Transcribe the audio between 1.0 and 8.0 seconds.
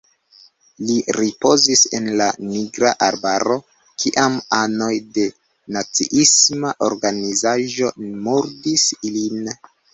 ripozis en la Nigra Arbaro, kiam anoj de naciisma organizaĵo